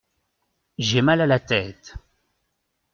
[0.79, 1.93] J’ai mal à la tête.